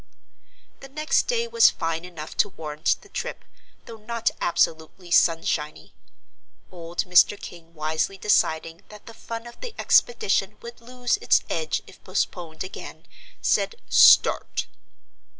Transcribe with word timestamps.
The 0.79 0.89
next 0.89 1.27
day 1.27 1.47
was 1.47 1.69
fine 1.69 2.05
enough 2.05 2.35
to 2.37 2.49
warrant 2.49 2.95
the 3.01 3.09
trip, 3.09 3.45
though 3.85 3.97
not 3.97 4.31
absolutely 4.41 5.11
sunshiny. 5.11 5.93
Old 6.71 7.05
Mr. 7.05 7.39
King 7.39 7.75
wisely 7.75 8.17
deciding 8.17 8.81
that 8.89 9.05
the 9.05 9.13
fun 9.13 9.45
of 9.45 9.61
the 9.61 9.75
expedition 9.77 10.57
would 10.63 10.81
lose 10.81 11.17
its 11.17 11.41
edge 11.51 11.83
if 11.85 12.03
postponed 12.03 12.63
again, 12.63 13.05
said, 13.43 13.75
"Start!" 13.89 14.65